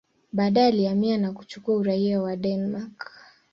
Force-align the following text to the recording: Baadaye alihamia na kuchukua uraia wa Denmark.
Baadaye 0.33 0.67
alihamia 0.67 1.17
na 1.17 1.31
kuchukua 1.31 1.75
uraia 1.75 2.21
wa 2.21 2.35
Denmark. 2.35 3.11